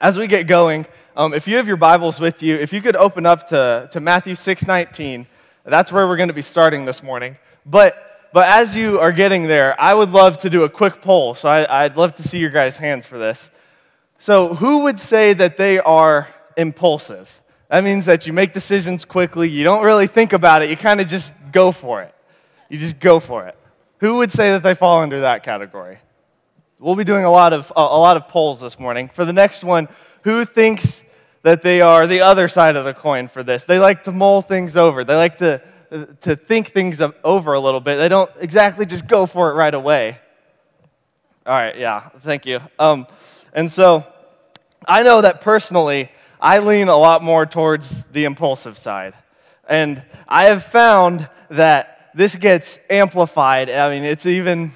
[0.00, 0.86] as we get going,
[1.16, 4.00] um, if you have your Bibles with you, if you could open up to, to
[4.00, 5.26] Matthew 6:19,
[5.64, 7.36] that's where we're going to be starting this morning.
[7.64, 11.34] But, but as you are getting there, I would love to do a quick poll.
[11.34, 13.50] So I, I'd love to see your guys' hands for this.
[14.18, 17.42] So, who would say that they are impulsive?
[17.68, 21.00] That means that you make decisions quickly, you don't really think about it, you kind
[21.00, 22.14] of just go for it.
[22.68, 23.56] You just go for it.
[23.98, 25.98] Who would say that they fall under that category?
[26.84, 29.08] We'll be doing a lot of, a lot of polls this morning.
[29.08, 29.88] For the next one,
[30.20, 31.02] who thinks
[31.40, 33.64] that they are the other side of the coin for this?
[33.64, 35.02] They like to mull things over.
[35.02, 35.62] They like to,
[36.20, 37.96] to think things over a little bit.
[37.96, 40.18] They don't exactly just go for it right away.
[41.46, 42.60] All right, yeah, thank you.
[42.78, 43.06] Um,
[43.54, 44.06] and so
[44.86, 49.14] I know that personally, I lean a lot more towards the impulsive side.
[49.66, 53.70] And I have found that this gets amplified.
[53.70, 54.74] I mean, it's even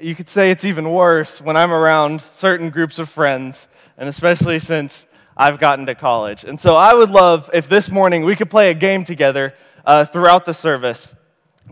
[0.00, 4.58] you could say it's even worse when I'm around certain groups of friends, and especially
[4.58, 5.06] since
[5.36, 6.44] I've gotten to college.
[6.44, 10.04] And so I would love if this morning we could play a game together uh,
[10.04, 11.14] throughout the service.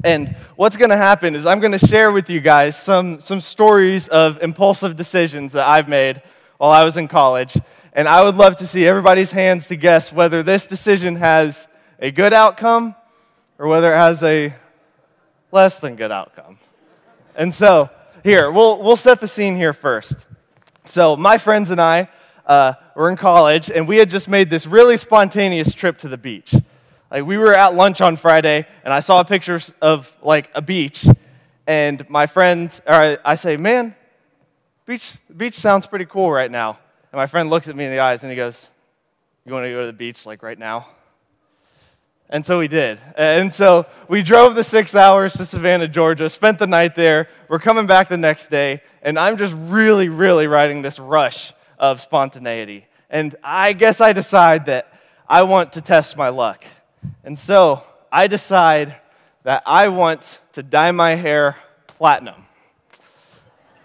[0.03, 3.41] And what's going to happen is I'm going to share with you guys some, some
[3.41, 6.21] stories of impulsive decisions that I've made
[6.59, 7.57] while I was in college.
[7.93, 11.69] And I would love to see everybody's hands to guess whether this decision has
[12.01, 12.97] a good outcome
[13.57, 14.53] or whether it has a
[15.53, 16.59] less than good outcome.
[17.37, 17.91] And so,
[18.23, 20.27] here, we'll, we'll set the scene here first.
[20.87, 22.09] So, my friends and I
[22.47, 26.17] uh, were in college, and we had just made this really spontaneous trip to the
[26.17, 26.55] beach.
[27.11, 31.07] Like, we were at lunch on Friday, and I saw pictures of, like, a beach,
[31.67, 33.97] and my friends, or I, I say, man,
[34.87, 36.79] beach, beach sounds pretty cool right now.
[37.11, 38.71] And my friend looks at me in the eyes, and he goes,
[39.45, 40.87] you want to go to the beach, like, right now?
[42.31, 42.99] And so we did.
[43.17, 47.29] And so we drove the six hours to Savannah, Georgia, spent the night there.
[47.49, 52.01] We're coming back the next day, and I'm just really, really riding this rush of
[52.01, 52.87] spontaneity.
[53.11, 54.93] And I guess I decide that
[55.29, 56.65] I want to test my luck.
[57.23, 58.97] And so I decide
[59.43, 62.47] that I want to dye my hair platinum.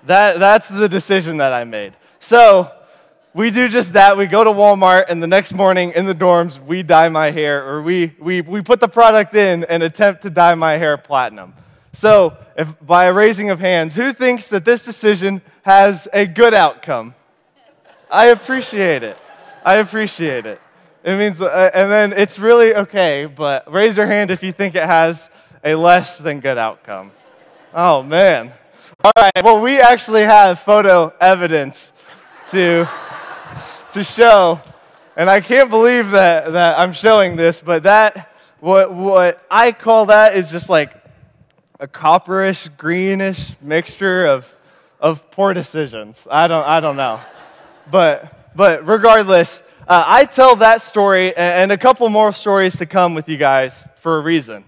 [0.05, 1.93] That, that's the decision that I made.
[2.19, 2.71] So
[3.33, 4.17] we do just that.
[4.17, 7.67] We go to Walmart, and the next morning in the dorms, we dye my hair,
[7.67, 11.53] or we, we, we put the product in and attempt to dye my hair platinum.
[11.93, 16.53] So, if, by a raising of hands, who thinks that this decision has a good
[16.53, 17.13] outcome?
[18.09, 19.17] I appreciate it.
[19.63, 20.59] I appreciate it.
[21.03, 24.75] It means, uh, and then it's really okay, but raise your hand if you think
[24.75, 25.29] it has
[25.63, 27.11] a less than good outcome.
[27.73, 28.51] Oh, man.
[29.03, 31.93] All right, well, we actually have photo evidence
[32.49, 32.87] to
[33.93, 34.61] to show.
[35.15, 40.07] And I can't believe that, that I'm showing this, but that, what, what I call
[40.07, 40.93] that is just like
[41.79, 44.53] a copperish, greenish mixture of,
[44.99, 46.27] of poor decisions.
[46.29, 47.19] I don't, I don't know.
[47.89, 53.15] But, but regardless, uh, I tell that story and, a couple more stories to come
[53.15, 54.65] with you guys for a reason.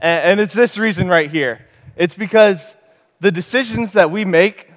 [0.00, 1.66] And, and it's this reason right here.
[1.96, 2.74] It's because
[3.20, 4.68] the decisions that we make,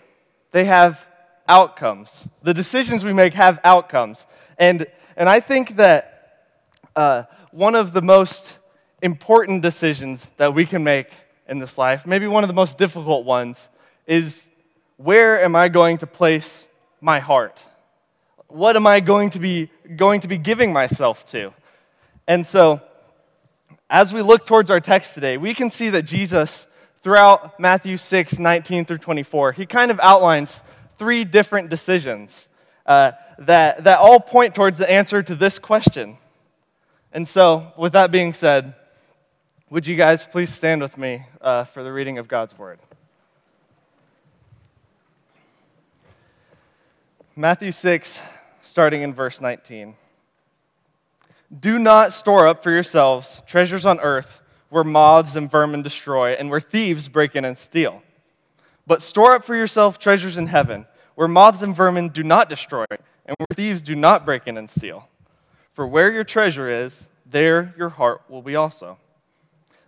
[0.51, 1.05] they have
[1.47, 2.27] outcomes.
[2.41, 4.25] The decisions we make have outcomes.
[4.57, 6.47] And, and I think that
[6.95, 8.57] uh, one of the most
[9.01, 11.07] important decisions that we can make
[11.47, 13.69] in this life, maybe one of the most difficult ones,
[14.07, 14.49] is
[14.97, 16.67] where am I going to place
[17.01, 17.63] my heart?
[18.47, 21.53] What am I going to be, going to be giving myself to?
[22.27, 22.81] And so,
[23.89, 26.67] as we look towards our text today, we can see that Jesus,
[27.01, 30.61] throughout Matthew 6, 19 through 24, he kind of outlines
[31.03, 32.47] three different decisions
[32.86, 36.16] uh, that, that all point towards the answer to this question.
[37.12, 38.74] And so, with that being said,
[39.69, 42.80] would you guys please stand with me uh, for the reading of God's Word?
[47.35, 48.22] Matthew 6,
[48.62, 49.96] starting in verse 19.
[51.59, 54.40] Do not store up for yourselves treasures on earth
[54.70, 58.02] where moths and vermin destroy and where thieves break in and steal.
[58.88, 60.85] But store up for yourself treasures in heaven
[61.16, 62.85] where moths and vermin do not destroy,
[63.25, 65.08] and where thieves do not break in and steal.
[65.73, 68.97] For where your treasure is, there your heart will be also.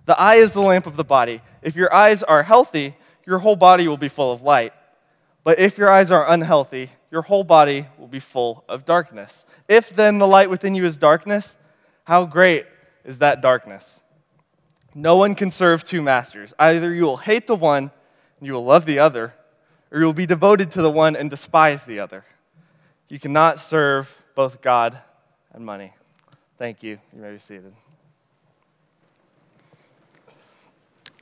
[0.06, 1.42] The eye is the lamp of the body.
[1.62, 2.96] If your eyes are healthy,
[3.26, 4.74] your whole body will be full of light.
[5.44, 9.46] But if your eyes are unhealthy, your whole body will be full of darkness.
[9.68, 11.58] If then the light within you is darkness,
[12.04, 12.66] how great
[13.04, 14.02] is that darkness?
[14.94, 16.54] No one can serve two masters.
[16.58, 17.92] Either you will hate the one
[18.40, 19.34] and you will love the other
[19.92, 22.26] or you will be devoted to the one and despise the other.
[23.08, 24.98] You cannot serve both God
[25.54, 25.94] and money.
[26.58, 27.00] Thank you.
[27.14, 27.74] You may be seated.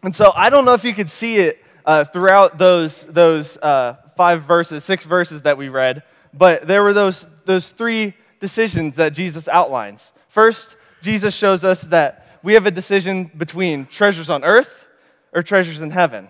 [0.02, 3.96] And so I don't know if you could see it uh, throughout those, those uh,
[4.16, 9.14] five verses, six verses that we read, but there were those those three decisions that
[9.14, 10.12] Jesus outlines.
[10.28, 14.86] First, Jesus shows us that we have a decision between treasures on earth
[15.34, 16.30] or treasures in heaven.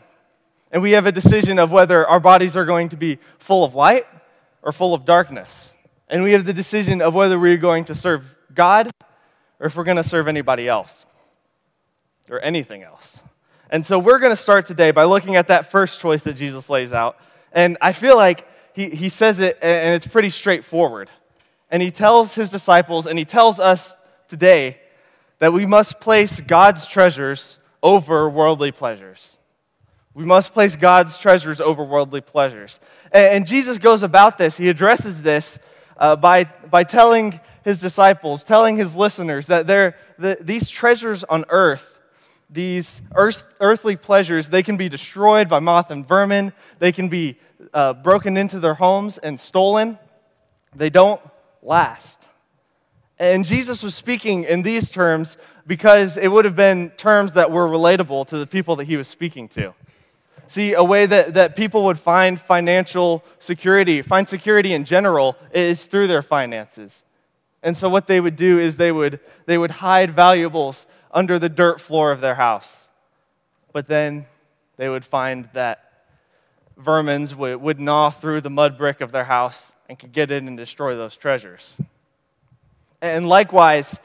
[0.74, 3.76] And we have a decision of whether our bodies are going to be full of
[3.76, 4.08] light
[4.64, 5.72] or full of darkness.
[6.10, 8.90] And we have the decision of whether we're going to serve God
[9.60, 11.06] or if we're going to serve anybody else
[12.28, 13.22] or anything else.
[13.70, 16.68] And so we're going to start today by looking at that first choice that Jesus
[16.72, 17.20] lays out.
[17.52, 21.08] And I feel like he, he says it, and it's pretty straightforward.
[21.70, 23.96] And he tells his disciples, and he tells us
[24.28, 24.80] today
[25.38, 29.38] that we must place God's treasures over worldly pleasures.
[30.14, 32.80] We must place God's treasures over worldly pleasures.
[33.12, 35.60] And, and Jesus goes about this, he addresses this
[35.98, 41.46] uh, by, by telling his disciples, telling his listeners that they're, the, these treasures on
[41.50, 41.94] earth
[42.54, 46.54] these earth, earthly pleasures, they can be destroyed by moth and vermin.
[46.80, 47.38] They can be
[47.74, 49.98] uh, broken into their homes and stolen.
[50.76, 51.20] They don't
[51.62, 52.30] last.
[53.18, 57.68] And Jesus was speaking in these terms because it would have been terms that were
[57.68, 59.74] relatable to the people that he was speaking to.
[60.48, 65.86] See, a way that, that people would find financial security, find security in general, is
[65.86, 67.04] through their finances.
[67.62, 71.50] And so what they would do is they would, they would hide valuables under the
[71.50, 72.88] dirt floor of their house.
[73.72, 74.26] But then
[74.78, 75.92] they would find that
[76.80, 80.48] vermins would, would gnaw through the mud brick of their house and could get in
[80.48, 81.78] and destroy those treasures.
[83.02, 84.00] And likewise,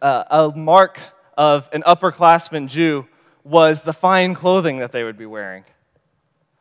[0.00, 0.98] uh, a mark
[1.36, 3.06] of an upperclassman Jew
[3.46, 5.64] was the fine clothing that they would be wearing.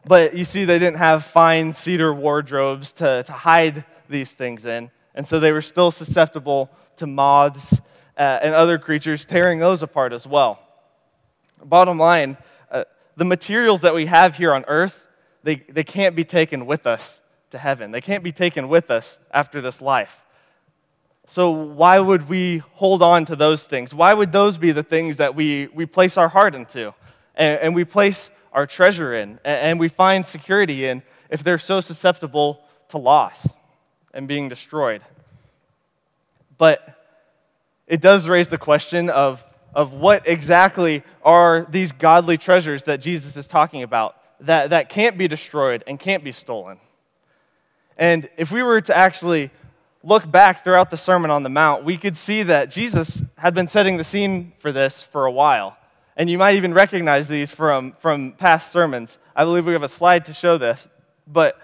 [0.05, 4.91] But you see, they didn't have fine cedar wardrobes to, to hide these things in,
[5.15, 7.79] and so they were still susceptible to moths
[8.17, 10.59] uh, and other creatures, tearing those apart as well.
[11.63, 12.37] Bottom line,
[12.69, 12.83] uh,
[13.17, 15.07] the materials that we have here on earth,
[15.43, 17.89] they, they can't be taken with us to heaven.
[17.89, 20.21] They can't be taken with us after this life.
[21.27, 23.94] So, why would we hold on to those things?
[23.94, 26.94] Why would those be the things that we, we place our heart into
[27.33, 31.57] and, and we place our treasure in and, and we find security in if they're
[31.57, 33.56] so susceptible to loss
[34.13, 35.01] and being destroyed?
[36.57, 36.95] But
[37.88, 39.44] it does raise the question of,
[39.74, 45.18] of what exactly are these godly treasures that Jesus is talking about that, that can't
[45.18, 46.77] be destroyed and can't be stolen.
[47.98, 49.51] And if we were to actually
[50.05, 53.67] look back throughout the Sermon on the Mount, we could see that Jesus had been
[53.67, 55.75] setting the scene for this for a while.
[56.15, 59.17] And you might even recognize these from, from past sermons.
[59.35, 60.87] I believe we have a slide to show this.
[61.27, 61.59] But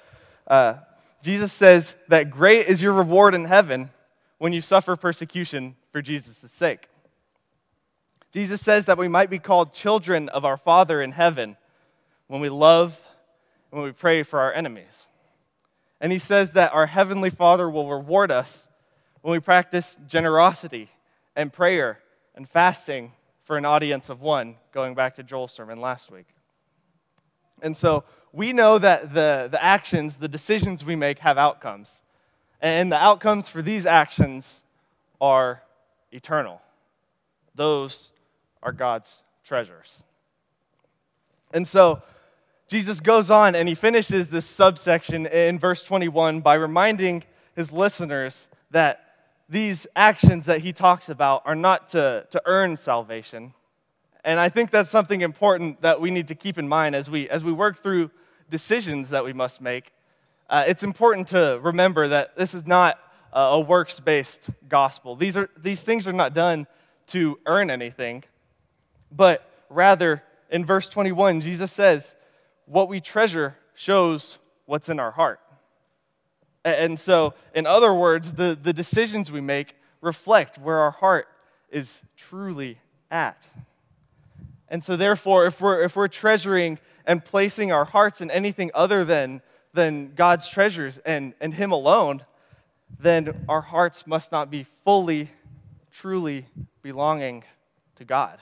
[0.48, 0.76] uh,
[1.22, 3.92] Jesus says that great is your reward in heaven
[4.40, 6.90] when you suffer persecution for Jesus' sake.
[8.34, 11.58] Jesus says that we might be called children of our Father in heaven
[12.28, 13.00] when we love
[13.72, 15.08] and when we pray for our enemies.
[16.02, 18.68] And he says that our Heavenly Father will reward us
[19.22, 20.90] when we practice generosity
[21.36, 22.00] and prayer
[22.36, 23.12] and fasting
[23.44, 26.26] for an audience of one, going back to Joel's sermon last week.
[27.62, 28.04] And so
[28.34, 32.02] we know that the, the actions, the decisions we make have outcomes.
[32.62, 34.64] And the outcomes for these actions
[35.20, 35.62] are
[36.12, 36.62] eternal.
[37.54, 38.10] Those
[38.64, 40.04] are God's treasures.
[41.54, 42.02] And so
[42.72, 47.22] Jesus goes on and he finishes this subsection in verse 21 by reminding
[47.54, 49.04] his listeners that
[49.50, 53.54] these actions that he talks about are not to, to earn salvation.
[54.24, 57.28] And I think that's something important that we need to keep in mind as we,
[57.28, 58.10] as we work through
[58.50, 59.92] decisions that we must make.
[60.50, 62.98] Uh, it's important to remember that this is not
[63.34, 65.18] a works based gospel.
[65.18, 66.68] These, are, these things are not done
[67.08, 68.24] to earn anything,
[69.12, 72.16] but rather, in verse 21, Jesus says,
[72.72, 75.42] What we treasure shows what's in our heart.
[76.64, 81.28] And so, in other words, the, the decisions we make reflect where our heart
[81.70, 82.78] is truly
[83.12, 83.46] at.
[84.70, 89.04] And so, therefore, if we're, if we're treasuring and placing our hearts in anything other
[89.04, 89.42] than,
[89.74, 92.24] than God's treasures and, and Him alone,
[92.98, 95.30] then our hearts must not be fully,
[95.92, 96.46] truly
[96.82, 97.44] belonging
[97.98, 98.40] to God.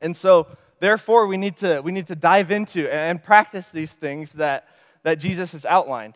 [0.00, 0.46] And so,
[0.80, 4.68] therefore, we need to, we need to dive into and practice these things that,
[5.02, 6.14] that Jesus has outlined.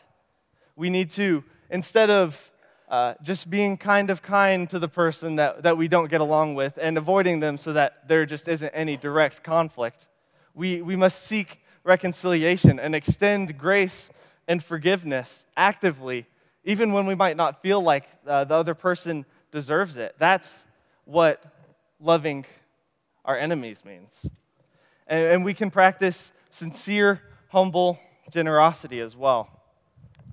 [0.77, 2.51] We need to, instead of
[2.89, 6.55] uh, just being kind of kind to the person that, that we don't get along
[6.55, 10.07] with and avoiding them so that there just isn't any direct conflict,
[10.55, 14.11] we, we must seek reconciliation and extend grace
[14.47, 16.27] and forgiveness actively
[16.65, 20.15] even when we might not feel like uh, the other person deserves it.
[20.19, 20.65] That's
[21.05, 21.43] what
[22.01, 22.45] loving
[23.25, 24.29] our enemies means.
[25.13, 28.01] And, and we can practice sincere, humble
[28.31, 29.51] generosity as well.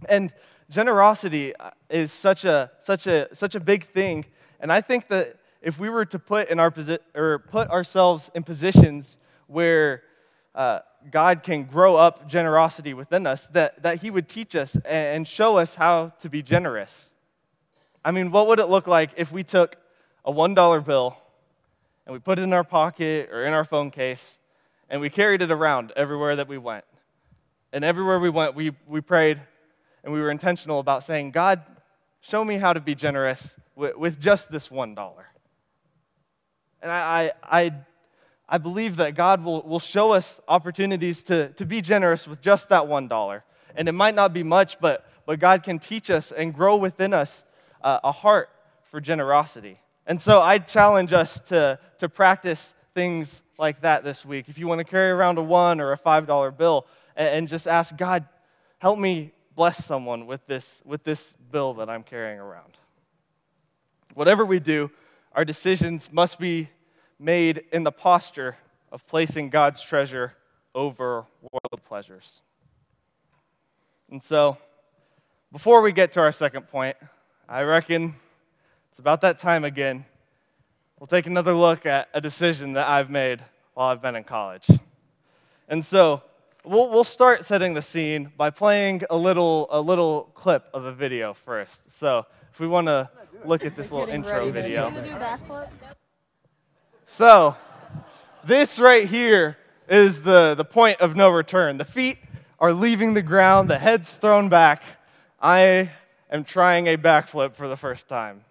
[0.08, 0.32] And
[0.70, 1.54] generosity
[1.90, 4.24] is such a, such, a, such a big thing.
[4.62, 8.32] And I think that if we were to put, in our posi- or put ourselves
[8.34, 9.18] in positions
[9.48, 10.04] where
[10.56, 10.80] uh,
[11.12, 15.58] God can grow up generosity within us, that, that He would teach us and show
[15.58, 17.12] us how to be generous.
[18.06, 19.76] I mean, what would it look like if we took
[20.24, 21.18] a $1 bill
[22.06, 24.38] and we put it in our pocket or in our phone case
[24.89, 26.86] and we carried it around everywhere that we went?
[27.72, 29.39] And everywhere we went, we, we prayed
[30.03, 31.62] and we were intentional about saying, God,
[32.22, 35.13] show me how to be generous with, with just this $1.
[36.81, 37.72] And I, I, I
[38.51, 42.69] I believe that God will, will show us opportunities to, to be generous with just
[42.69, 43.41] that $1.
[43.75, 47.13] And it might not be much, but, but God can teach us and grow within
[47.13, 47.43] us
[47.84, 48.50] uh, a heart
[48.89, 49.79] for generosity.
[50.08, 54.48] And so I challenge us to, to practice things like that this week.
[54.48, 57.68] If you want to carry around a one or a $5 bill and, and just
[57.68, 58.25] ask God,
[58.80, 62.78] help me bless someone with this, with this bill that I'm carrying around.
[64.13, 64.89] Whatever we do,
[65.34, 66.70] our decisions must be
[67.20, 68.56] made in the posture
[68.92, 70.34] of placing God's treasure
[70.74, 72.42] over worldly pleasures.
[74.10, 74.58] And so,
[75.51, 76.96] before we get to our second point,
[77.48, 78.16] I reckon
[78.89, 80.06] it's about that time again.
[81.00, 83.39] We'll take another look at a decision that I've made
[83.74, 84.68] while I've been in college.
[85.70, 86.22] And so,
[86.65, 90.91] we'll, we'll start setting the scene by playing a little, a little clip of a
[90.91, 91.89] video first.
[91.89, 93.10] So, if we want to
[93.46, 94.91] look at this little intro video.
[97.06, 97.56] So,
[98.44, 101.77] this right here is the, the point of no return.
[101.77, 102.18] The feet
[102.60, 104.84] are leaving the ground, the head's thrown back.
[105.41, 105.91] I
[106.29, 108.44] am trying a backflip for the first time.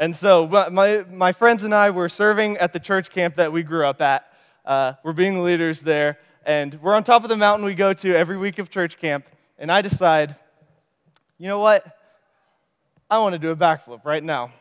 [0.00, 3.64] And so, my, my friends and I were serving at the church camp that we
[3.64, 4.32] grew up at.
[4.64, 8.14] Uh, we're being leaders there, and we're on top of the mountain we go to
[8.14, 9.26] every week of church camp.
[9.58, 10.36] And I decide,
[11.36, 11.84] you know what?
[13.10, 14.52] I want to do a backflip right now.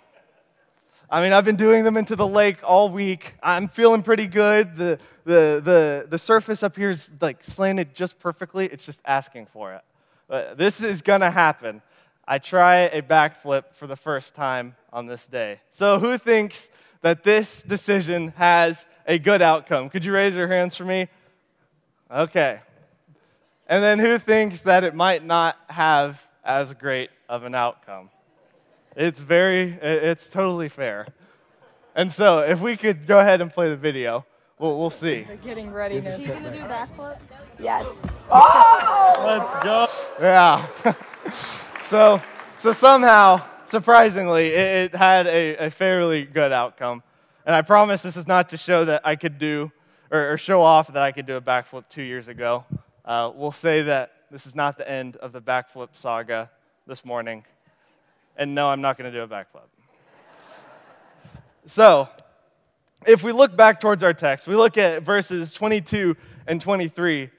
[1.07, 3.35] I mean, I've been doing them into the lake all week.
[3.43, 4.75] I'm feeling pretty good.
[4.75, 8.65] The, the, the, the surface up here is like slanted just perfectly.
[8.65, 9.83] It's just asking for it.
[10.27, 11.83] But this is going to happen.
[12.27, 15.61] I try a backflip for the first time on this day.
[15.69, 16.69] So, who thinks
[17.01, 19.89] that this decision has a good outcome?
[19.89, 21.07] Could you raise your hands for me?
[22.11, 22.59] Okay.
[23.67, 28.09] And then who thinks that it might not have as great of an outcome?
[28.97, 31.07] It's very, it's totally fair.
[31.95, 34.25] And so, if we could go ahead and play the video,
[34.59, 35.21] we'll, we'll see.
[35.21, 35.95] They're getting ready.
[35.95, 37.19] Is he gonna do backflip?
[37.57, 37.87] Yes.
[38.29, 39.23] Oh!
[39.25, 39.87] Let's go.
[40.19, 40.67] Yeah.
[41.87, 42.21] so,
[42.57, 47.01] so somehow, surprisingly, it, it had a, a, fairly good outcome.
[47.45, 49.71] And I promise this is not to show that I could do,
[50.11, 52.65] or, or show off that I could do a backflip two years ago.
[53.05, 56.49] Uh, we'll say that this is not the end of the backflip saga
[56.87, 57.45] this morning.
[58.35, 59.69] And no, I'm not going to do a backflip.
[61.67, 62.09] so,
[63.05, 66.17] if we look back towards our text, we look at verses 22
[66.47, 67.29] and 23,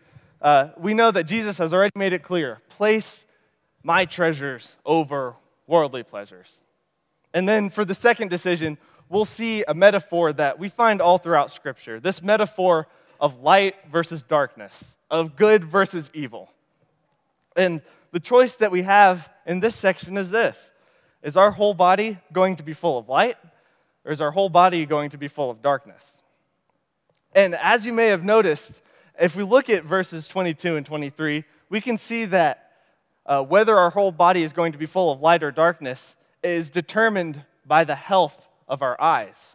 [0.41, 3.27] uh, we know that Jesus has already made it clear place
[3.89, 5.35] my treasures over
[5.67, 6.61] worldly pleasures.
[7.33, 8.77] And then for the second decision,
[9.09, 12.87] we'll see a metaphor that we find all throughout Scripture this metaphor
[13.19, 16.53] of light versus darkness, of good versus evil.
[17.57, 17.81] And
[18.13, 20.71] the choice that we have in this section is this
[21.23, 23.39] is our whole body going to be full of light,
[24.05, 26.21] or is our whole body going to be full of darkness?
[27.33, 28.83] And as you may have noticed,
[29.19, 32.68] if we look at verses 22 and 23, we can see that
[33.29, 36.71] uh, whether our whole body is going to be full of light or darkness is
[36.71, 39.55] determined by the health of our eyes.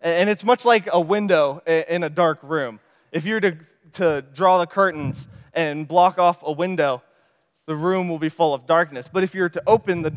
[0.00, 2.80] And it's much like a window in a dark room.
[3.12, 3.56] If you were to,
[3.94, 7.02] to draw the curtains and block off a window,
[7.66, 9.08] the room will be full of darkness.
[9.10, 10.10] But if you were to open the,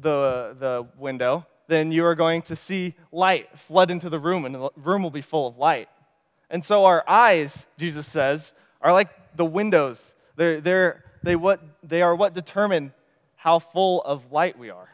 [0.00, 4.54] the, the window, then you are going to see light flood into the room, and
[4.54, 5.88] the room will be full of light.
[6.50, 10.14] And so our eyes, Jesus says, are like the windows.
[10.36, 12.92] They're, they're, they, what, they are what determine
[13.36, 14.88] how full of light we are.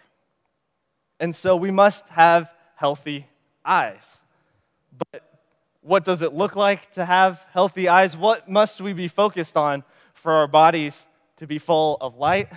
[1.21, 3.27] And so we must have healthy
[3.65, 4.19] eyes.
[5.11, 5.23] But
[5.83, 8.17] what does it look like to have healthy eyes?
[8.17, 11.07] What must we be focused on for our bodies
[11.39, 12.49] to be full of light.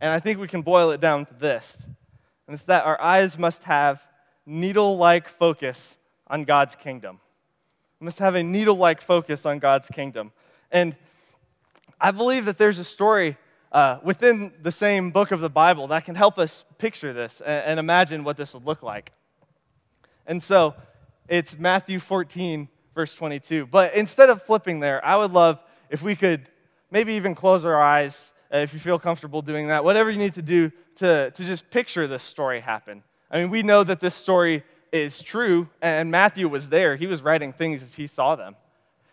[0.00, 1.86] And I think we can boil it down to this
[2.46, 4.06] and it's that our eyes must have
[4.44, 5.96] needle like focus
[6.28, 7.20] on God's kingdom.
[8.00, 10.32] We must have a needle like focus on God's kingdom.
[10.70, 10.94] And
[12.00, 13.36] I believe that there's a story
[13.72, 17.64] uh, within the same book of the Bible that can help us picture this and,
[17.64, 19.12] and imagine what this would look like.
[20.26, 20.74] And so
[21.28, 23.66] it's Matthew 14, verse 22.
[23.66, 25.58] But instead of flipping there, I would love
[25.90, 26.48] if we could
[26.90, 30.34] maybe even close our eyes uh, if you feel comfortable doing that, whatever you need
[30.34, 33.02] to do to, to just picture this story happen.
[33.30, 34.62] I mean, we know that this story
[34.92, 36.96] is true, and Matthew was there.
[36.96, 38.54] He was writing things as he saw them.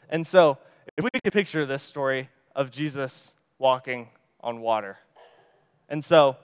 [0.10, 0.60] And so,
[0.96, 4.10] if we could picture this story of Jesus walking
[4.42, 4.98] on water.
[5.90, 6.38] And so,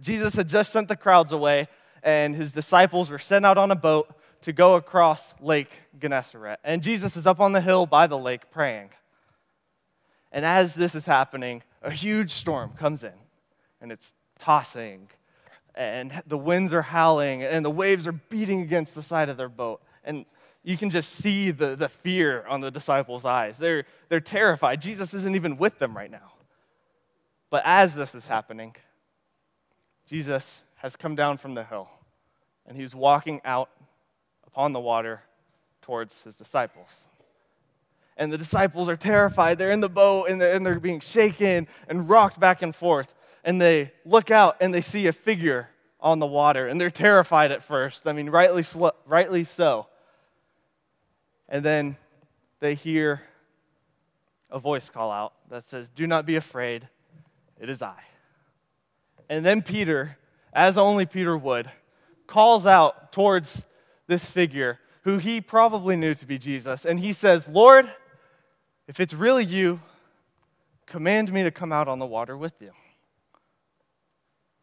[0.00, 1.68] Jesus had just sent the crowds away,
[2.02, 4.08] and his disciples were sent out on a boat
[4.42, 6.58] to go across Lake Gennesaret.
[6.62, 8.90] And Jesus is up on the hill by the lake praying.
[10.30, 13.12] And as this is happening, a huge storm comes in,
[13.80, 15.08] and it's tossing,
[15.74, 19.48] and the winds are howling, and the waves are beating against the side of their
[19.48, 19.82] boat.
[20.04, 20.26] And
[20.64, 23.58] you can just see the, the fear on the disciples' eyes.
[23.58, 24.80] They're, they're terrified.
[24.80, 26.32] Jesus isn't even with them right now.
[27.50, 28.74] But as this is happening,
[30.06, 31.88] Jesus has come down from the hill
[32.66, 33.68] and he's walking out
[34.46, 35.22] upon the water
[35.82, 37.06] towards his disciples.
[38.16, 39.58] And the disciples are terrified.
[39.58, 43.14] They're in the boat and they're, and they're being shaken and rocked back and forth.
[43.44, 45.68] And they look out and they see a figure
[46.00, 46.66] on the water.
[46.68, 48.06] And they're terrified at first.
[48.06, 48.64] I mean, rightly,
[49.04, 49.88] rightly so.
[51.48, 51.96] And then
[52.60, 53.22] they hear
[54.50, 56.88] a voice call out that says, Do not be afraid,
[57.60, 58.02] it is I.
[59.28, 60.18] And then Peter,
[60.52, 61.70] as only Peter would,
[62.26, 63.64] calls out towards
[64.06, 66.84] this figure who he probably knew to be Jesus.
[66.84, 67.90] And he says, Lord,
[68.88, 69.80] if it's really you,
[70.86, 72.72] command me to come out on the water with you.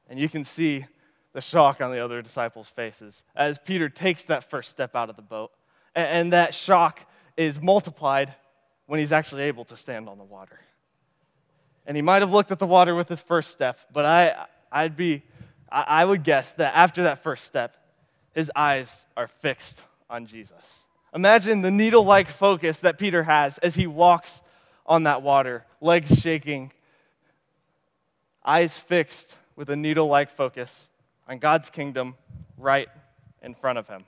[0.09, 0.85] And you can see
[1.33, 5.15] the shock on the other disciples' faces as Peter takes that first step out of
[5.15, 5.51] the boat.
[5.95, 7.01] And that shock
[7.37, 8.33] is multiplied
[8.85, 10.59] when he's actually able to stand on the water.
[11.85, 14.95] And he might have looked at the water with his first step, but I, I'd
[14.95, 15.23] be,
[15.71, 17.75] I would guess that after that first step,
[18.33, 20.83] his eyes are fixed on Jesus.
[21.13, 24.41] Imagine the needle like focus that Peter has as he walks
[24.85, 26.71] on that water, legs shaking,
[28.45, 30.87] eyes fixed with a needle like focus
[31.27, 32.15] on God's kingdom
[32.57, 32.89] right
[33.41, 34.01] in front of him.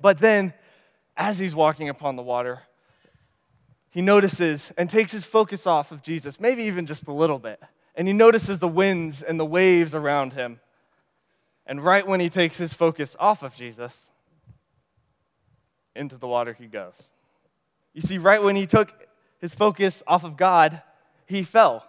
[0.00, 0.52] But then,
[1.16, 2.62] as he's walking upon the water,
[3.90, 7.62] he notices and takes his focus off of Jesus, maybe even just a little bit.
[7.94, 10.60] And he notices the winds and the waves around him.
[11.66, 14.10] And right when he takes his focus off of Jesus,
[15.94, 17.08] into the water he goes.
[17.92, 18.92] You see, right when he took
[19.40, 20.82] his focus off of God,
[21.26, 21.86] he fell.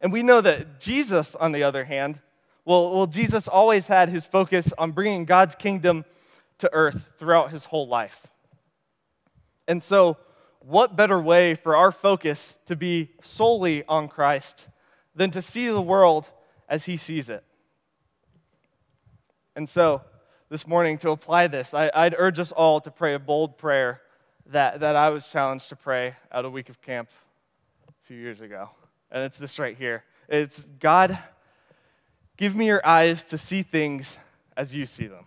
[0.00, 2.20] And we know that Jesus, on the other hand,
[2.64, 6.04] well, well, Jesus always had his focus on bringing God's kingdom
[6.58, 8.26] to earth throughout his whole life.
[9.66, 10.16] And so,
[10.60, 14.68] what better way for our focus to be solely on Christ
[15.14, 16.30] than to see the world
[16.68, 17.44] as he sees it?
[19.56, 20.02] And so,
[20.48, 24.00] this morning, to apply this, I, would urge us all to pray a bold prayer
[24.46, 27.10] that, that I was challenged to pray at a week of camp
[27.88, 28.70] a few years ago.
[29.10, 31.18] And it's this right here it's God,
[32.36, 34.18] give me your eyes to see things
[34.56, 35.26] as you see them.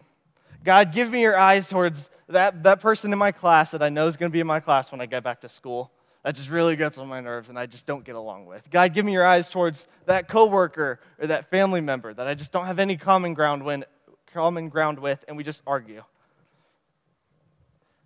[0.68, 4.08] God, give me your eyes towards that, that person in my class that I know
[4.08, 5.94] is going to be in my class when I get back to school.
[6.26, 8.70] That just really gets on my nerves and I just don't get along with.
[8.70, 12.52] God, give me your eyes towards that coworker or that family member that I just
[12.52, 13.86] don't have any common ground, when,
[14.34, 16.04] common ground with and we just argue.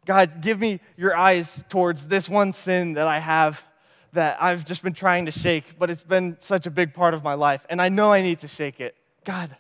[0.06, 3.66] God, give me your eyes towards this one sin that I have
[4.14, 7.24] that I've just been trying to shake, but it's been such a big part of
[7.24, 8.96] my life, and I know I need to shake it.
[9.26, 9.56] God,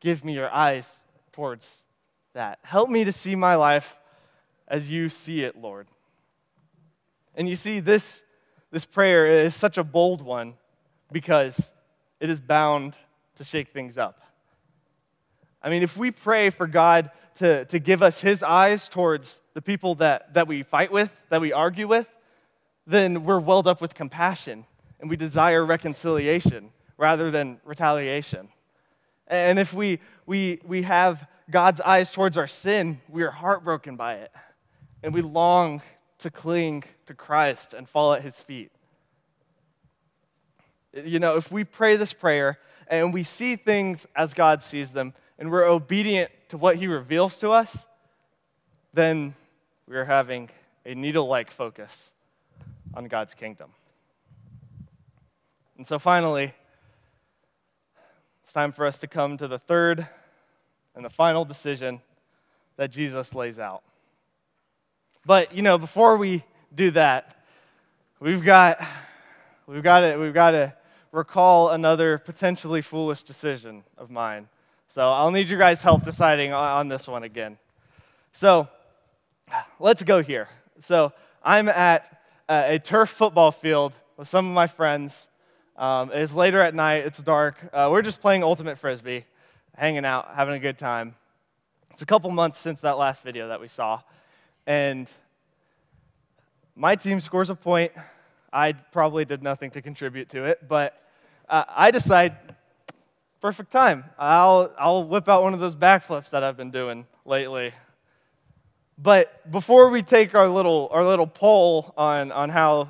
[0.00, 1.82] give me your eyes towards
[2.36, 2.58] that.
[2.62, 3.98] Help me to see my life
[4.68, 5.88] as you see it, Lord.
[7.34, 8.22] And you see, this,
[8.70, 10.54] this prayer is such a bold one
[11.10, 11.72] because
[12.20, 12.96] it is bound
[13.36, 14.20] to shake things up.
[15.62, 19.62] I mean, if we pray for God to, to give us his eyes towards the
[19.62, 22.06] people that, that we fight with, that we argue with,
[22.86, 24.66] then we're welled up with compassion
[25.00, 28.48] and we desire reconciliation rather than retaliation.
[29.26, 34.14] And if we, we, we have God's eyes towards our sin, we are heartbroken by
[34.14, 34.32] it.
[35.02, 35.82] And we long
[36.18, 38.72] to cling to Christ and fall at his feet.
[40.92, 45.14] You know, if we pray this prayer and we see things as God sees them
[45.38, 47.86] and we're obedient to what he reveals to us,
[48.94, 49.34] then
[49.86, 50.48] we are having
[50.84, 52.12] a needle like focus
[52.94, 53.70] on God's kingdom.
[55.76, 56.54] And so finally,
[58.42, 60.08] it's time for us to come to the third
[60.96, 62.00] and the final decision
[62.76, 63.82] that Jesus lays out.
[65.24, 66.42] But, you know, before we
[66.74, 67.36] do that,
[68.18, 68.84] we've got
[69.66, 70.74] we've got to, we've got to
[71.12, 74.48] recall another potentially foolish decision of mine.
[74.88, 77.58] So I'll need your guys' help deciding on this one again.
[78.32, 78.68] So
[79.78, 80.48] let's go here.
[80.80, 85.28] So I'm at a turf football field with some of my friends.
[85.76, 87.56] Um, it's later at night, it's dark.
[87.72, 89.24] Uh, we're just playing Ultimate Frisbee,
[89.76, 91.14] hanging out, having a good time.
[91.90, 94.00] It's a couple months since that last video that we saw.
[94.66, 95.10] And
[96.74, 97.92] my team scores a point.
[98.52, 101.02] I probably did nothing to contribute to it, but
[101.48, 102.36] uh, I decide,
[103.40, 104.04] perfect time.
[104.18, 107.72] I'll, I'll whip out one of those backflips that I've been doing lately.
[108.98, 112.88] But before we take our little, our little poll on, on how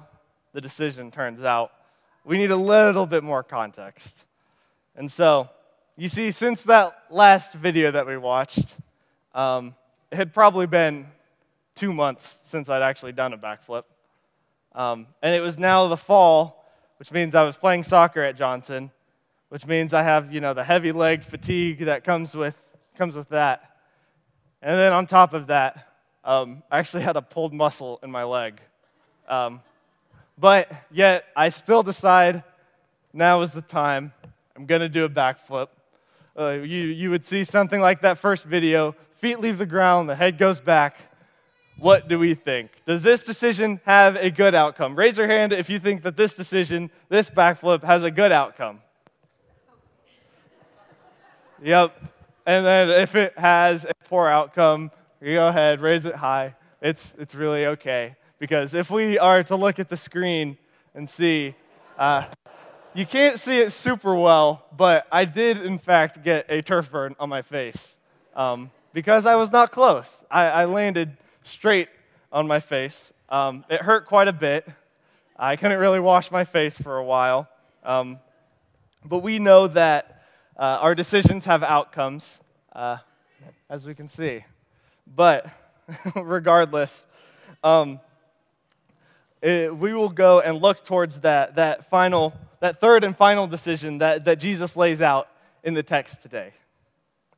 [0.53, 1.72] the decision turns out,
[2.25, 4.25] we need a little bit more context.
[4.94, 5.49] And so,
[5.99, 8.77] you see, since that last video that we watched,
[9.35, 9.75] um,
[10.11, 11.07] it had probably been
[11.75, 13.85] two months since I'd actually done a backflip.
[14.75, 16.67] Um, and it was now the fall,
[16.99, 18.91] which means I was playing soccer at Johnson,
[19.49, 22.57] which means I have, you know, the heavy leg fatigue that comes with,
[22.99, 23.77] comes with that.
[24.61, 28.25] And then on top of that, um, I actually had a pulled muscle in my
[28.25, 28.61] leg.
[29.31, 29.63] Um,
[30.39, 32.43] but yet, I still decide
[33.15, 34.13] now is the time.
[34.55, 35.69] I'm going to do a backflip.
[36.38, 40.14] Uh, you, you would see something like that first video feet leave the ground, the
[40.14, 40.96] head goes back.
[41.79, 42.70] What do we think?
[42.87, 44.96] Does this decision have a good outcome?
[44.96, 48.81] Raise your hand if you think that this decision, this backflip, has a good outcome.
[51.62, 52.01] Yep.
[52.46, 56.55] And then if it has a poor outcome, you go ahead, raise it high.
[56.81, 58.16] It's, it's really okay.
[58.38, 60.57] Because if we are to look at the screen
[60.94, 61.55] and see,
[61.99, 62.27] uh,
[62.97, 67.15] you can't see it super well, but I did, in fact, get a turf burn
[67.21, 67.99] on my face
[68.35, 70.25] um, because I was not close.
[70.31, 71.89] I, I landed straight
[72.33, 73.13] on my face.
[73.29, 74.67] Um, it hurt quite a bit.
[75.37, 77.47] I couldn't really wash my face for a while.
[77.85, 78.19] Um,
[79.05, 80.25] but we know that
[80.57, 82.39] uh, our decisions have outcomes,
[82.73, 82.97] uh,
[83.69, 84.43] as we can see.
[85.07, 85.47] But
[86.17, 87.05] regardless,
[87.63, 88.01] um,
[89.43, 92.33] it, we will go and look towards that, that final,
[92.66, 95.29] that third and final decision that, that Jesus lays out
[95.62, 96.52] in the text today.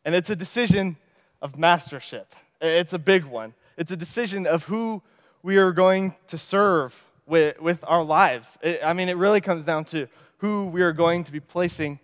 [0.06, 0.96] And it's a decision
[1.42, 2.34] of mastership.
[2.62, 3.52] It's a big one.
[3.76, 5.02] It's a decision of who
[5.42, 8.56] we are going to serve with, with our lives.
[8.62, 10.06] It, I mean, it really comes down to
[10.38, 12.00] who we are going to be placing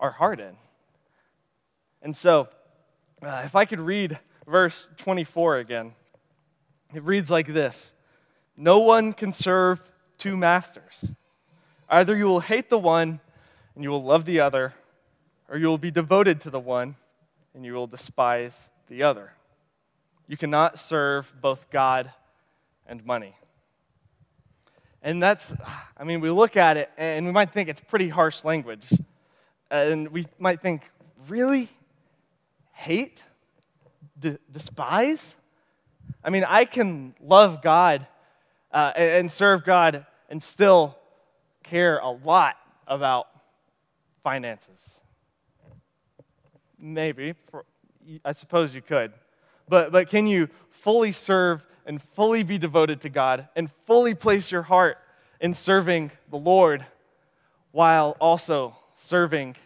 [0.00, 0.56] our heart in.
[2.02, 2.48] And so,
[3.22, 5.92] uh, if I could read verse 24 again,
[6.92, 7.92] it reads like this
[8.56, 9.80] No one can serve
[10.18, 11.12] two masters.
[11.88, 13.20] Either you will hate the one
[13.74, 14.74] and you will love the other,
[15.48, 16.96] or you will be devoted to the one
[17.54, 19.32] and you will despise the other.
[20.26, 22.12] You cannot serve both God
[22.86, 23.36] and money.
[25.02, 25.54] And that's,
[25.96, 28.84] I mean, we look at it and we might think it's pretty harsh language.
[29.70, 30.82] And we might think,
[31.28, 31.68] really?
[32.72, 33.22] Hate?
[34.18, 35.36] D- despise?
[36.24, 38.06] I mean, I can love God
[38.72, 40.96] uh, and serve God and still
[41.70, 43.28] care a lot about
[44.22, 45.00] finances.
[46.78, 47.34] Maybe.
[48.24, 49.12] I suppose you could
[49.68, 54.50] but, but can you fully serve and fully be devoted to God and fully place
[54.50, 54.98] your heart
[55.40, 56.84] in serving the Lord
[57.72, 59.56] while also serving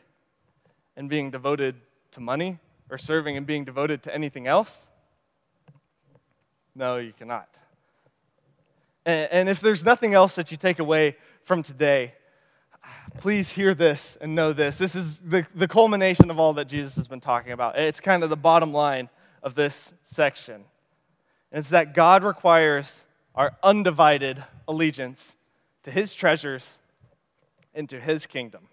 [0.97, 1.77] and being devoted
[2.13, 2.59] to money
[2.91, 4.89] or serving and being devoted to anything else?
[6.75, 7.49] No, you cannot.
[9.07, 12.15] And, and if there's nothing else that you take away from today,
[13.19, 14.79] please hear this and know this.
[14.79, 17.79] This is the, the culmination of all that Jesus has been talking about.
[17.79, 19.09] It's kind of the bottom line
[19.43, 20.65] of this section.
[21.53, 23.03] And it's that God requires
[23.35, 25.37] our undivided allegiance
[25.85, 26.79] to his treasures
[27.75, 28.69] and to his kingdom.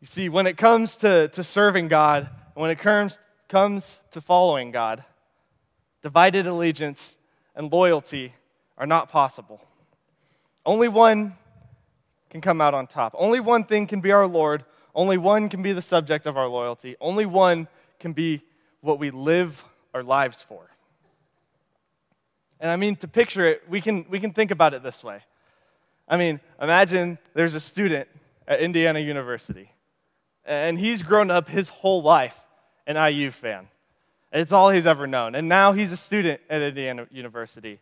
[0.00, 4.70] You see, when it comes to, to serving God, when it comes, comes to following
[4.70, 5.04] God,
[6.02, 7.16] divided allegiance
[7.54, 8.34] and loyalty
[8.76, 9.60] are not possible.
[10.66, 11.36] Only one
[12.30, 13.14] can come out on top.
[13.16, 14.64] Only one thing can be our Lord.
[14.94, 16.96] Only one can be the subject of our loyalty.
[17.00, 17.68] Only one
[18.00, 18.42] can be
[18.80, 20.70] what we live our lives for.
[22.60, 25.20] And I mean, to picture it, we can, we can think about it this way.
[26.08, 28.08] I mean, imagine there's a student
[28.46, 29.70] at Indiana University,
[30.44, 32.38] and he's grown up his whole life
[32.86, 33.68] an IU fan.
[34.34, 35.36] It's all he's ever known.
[35.36, 37.78] And now he's a student at Indiana University,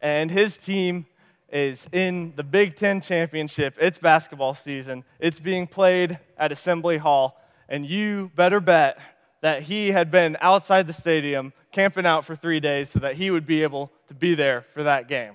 [0.00, 1.06] and his team
[1.50, 3.74] is in the Big Ten championship.
[3.80, 8.98] It's basketball season, it's being played at Assembly Hall, and you better bet
[9.40, 13.32] that he had been outside the stadium camping out for three days so that he
[13.32, 15.34] would be able to be there for that game.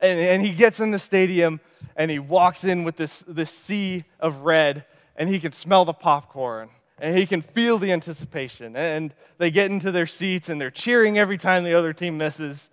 [0.00, 1.60] And, and he gets in the stadium
[1.96, 4.84] and he walks in with this, this sea of red
[5.16, 8.76] and he can smell the popcorn and he can feel the anticipation.
[8.76, 12.70] And they get into their seats and they're cheering every time the other team misses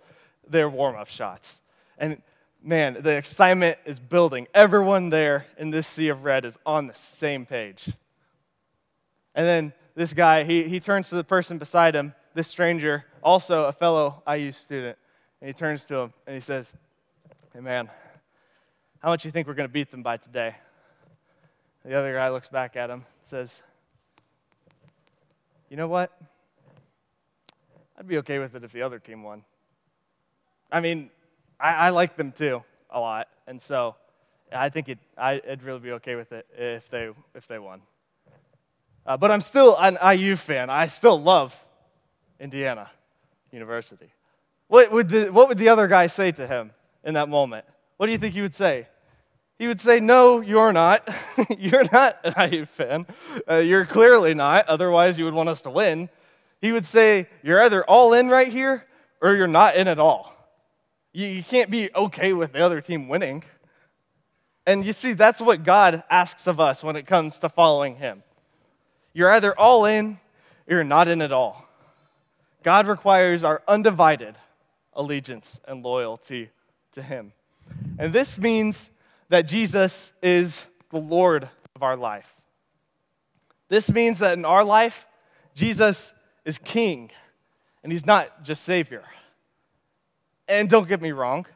[0.48, 1.58] their warm up shots.
[1.98, 2.22] And
[2.62, 4.46] man, the excitement is building.
[4.54, 7.90] Everyone there in this sea of red is on the same page.
[9.34, 13.64] And then this guy, he, he turns to the person beside him, this stranger, also
[13.64, 14.96] a fellow IU student,
[15.40, 16.72] and he turns to him and he says,
[17.52, 17.90] Hey man,
[19.00, 20.54] how much you think we're going to beat them by today?
[21.84, 23.60] The other guy looks back at him and says,
[25.72, 26.12] You know what?
[27.98, 29.42] I'd be okay with it if the other team won.
[30.70, 31.08] I mean,
[31.58, 33.96] I, I like them too a lot, and so
[34.54, 37.80] I think it, I, would really be okay with it if they, if they won.
[39.06, 40.68] Uh, but I'm still an IU fan.
[40.68, 41.64] I still love
[42.38, 42.90] Indiana
[43.50, 44.12] University.
[44.68, 47.64] What would, the, what would the other guy say to him in that moment?
[47.96, 48.88] What do you think he would say?
[49.62, 51.08] He would say, No, you're not.
[51.56, 53.06] you're not an IU fan.
[53.48, 54.66] Uh, you're clearly not.
[54.66, 56.08] Otherwise, you would want us to win.
[56.60, 58.84] He would say, You're either all in right here
[59.20, 60.34] or you're not in at all.
[61.12, 63.44] You, you can't be okay with the other team winning.
[64.66, 68.24] And you see, that's what God asks of us when it comes to following Him.
[69.12, 70.18] You're either all in
[70.68, 71.68] or you're not in at all.
[72.64, 74.34] God requires our undivided
[74.92, 76.50] allegiance and loyalty
[76.94, 77.32] to Him.
[77.96, 78.90] And this means
[79.32, 82.36] that Jesus is the Lord of our life.
[83.70, 85.06] This means that in our life,
[85.54, 86.12] Jesus
[86.44, 87.10] is King,
[87.82, 89.02] and He's not just Savior.
[90.46, 91.46] And don't get me wrong,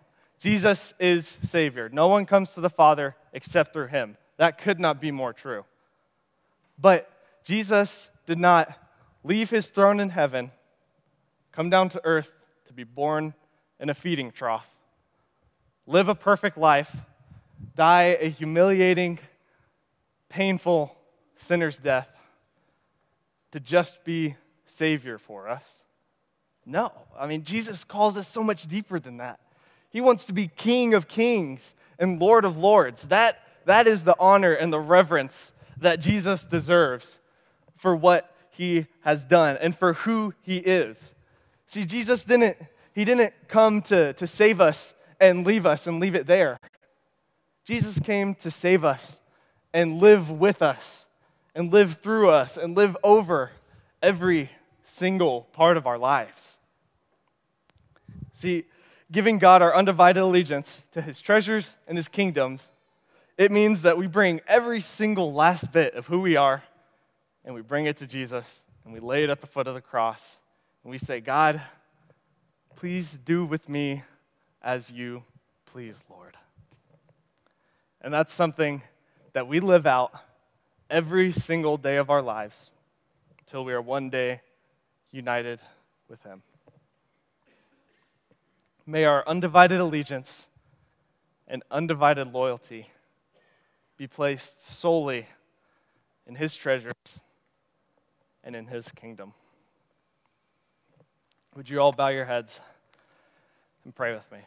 [0.40, 1.90] Jesus is Savior.
[1.92, 4.16] No one comes to the Father except through Him.
[4.38, 5.66] That could not be more true.
[6.78, 7.10] But
[7.44, 8.74] Jesus did not
[9.22, 10.50] leave His throne in heaven,
[11.52, 12.32] come down to earth
[12.68, 13.34] to be born
[13.78, 14.66] in a feeding trough,
[15.86, 16.96] live a perfect life,
[17.76, 19.18] die a humiliating,
[20.28, 20.96] painful
[21.36, 22.10] sinner's death
[23.52, 24.34] to just be
[24.64, 25.82] Savior for us.
[26.64, 26.90] No.
[27.18, 29.38] I mean, Jesus calls us so much deeper than that.
[29.90, 33.04] He wants to be King of kings and Lord of lords.
[33.04, 37.18] That, that is the honor and the reverence that Jesus deserves
[37.76, 41.14] for what he has done and for who he is.
[41.66, 42.56] See, Jesus didn't,
[42.94, 46.58] he didn't come to, to save us and leave us and leave it there.
[47.66, 49.18] Jesus came to save us
[49.74, 51.04] and live with us
[51.52, 53.50] and live through us and live over
[54.00, 54.50] every
[54.84, 56.58] single part of our lives.
[58.34, 58.64] See,
[59.10, 62.70] giving God our undivided allegiance to his treasures and his kingdoms,
[63.36, 66.62] it means that we bring every single last bit of who we are
[67.44, 69.80] and we bring it to Jesus and we lay it at the foot of the
[69.80, 70.36] cross
[70.84, 71.60] and we say, God,
[72.76, 74.04] please do with me
[74.62, 75.24] as you
[75.66, 76.35] please, Lord.
[78.06, 78.82] And that's something
[79.32, 80.12] that we live out
[80.88, 82.70] every single day of our lives
[83.40, 84.42] until we are one day
[85.10, 85.58] united
[86.08, 86.42] with Him.
[88.86, 90.46] May our undivided allegiance
[91.48, 92.88] and undivided loyalty
[93.96, 95.26] be placed solely
[96.28, 96.92] in His treasures
[98.44, 99.32] and in His kingdom.
[101.56, 102.60] Would you all bow your heads
[103.84, 104.38] and pray with me?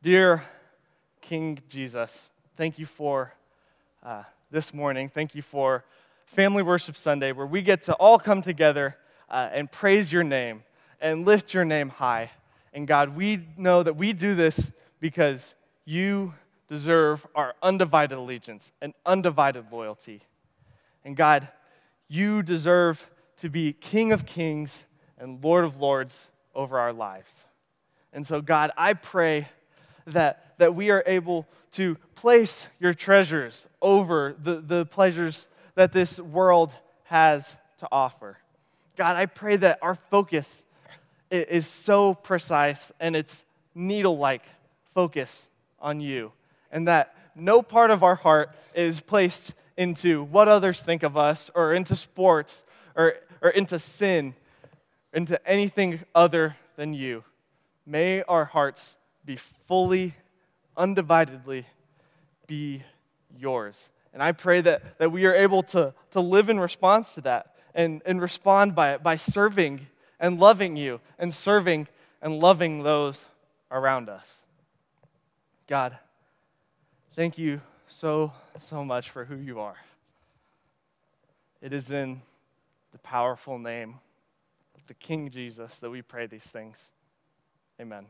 [0.00, 0.44] Dear
[1.30, 3.32] King Jesus, thank you for
[4.02, 5.08] uh, this morning.
[5.08, 5.84] Thank you for
[6.26, 8.96] Family Worship Sunday, where we get to all come together
[9.28, 10.64] uh, and praise your name
[11.00, 12.32] and lift your name high.
[12.72, 16.34] And God, we know that we do this because you
[16.66, 20.22] deserve our undivided allegiance and undivided loyalty.
[21.04, 21.46] And God,
[22.08, 24.84] you deserve to be King of kings
[25.16, 27.44] and Lord of lords over our lives.
[28.12, 29.46] And so, God, I pray
[30.08, 36.20] that, that we are able to place your treasures over the, the pleasures that this
[36.20, 36.70] world
[37.04, 38.36] has to offer.
[38.94, 40.66] God, I pray that our focus
[41.30, 44.42] is so precise and it's needle like
[44.92, 45.48] focus
[45.80, 46.32] on you,
[46.70, 51.50] and that no part of our heart is placed into what others think of us
[51.54, 54.34] or into sports or, or into sin,
[55.14, 57.24] into anything other than you.
[57.86, 60.14] May our hearts be fully,
[60.80, 61.64] undividedly
[62.46, 62.82] be
[63.38, 63.90] yours.
[64.12, 67.54] And I pray that, that we are able to, to live in response to that
[67.74, 69.86] and, and respond by it by serving
[70.18, 71.86] and loving you and serving
[72.20, 73.24] and loving those
[73.70, 74.42] around us.
[75.68, 75.96] God,
[77.14, 79.76] thank you so, so much for who you are.
[81.60, 82.22] It is in
[82.92, 83.96] the powerful name
[84.74, 86.90] of the King Jesus that we pray these things.
[87.80, 88.06] Amen.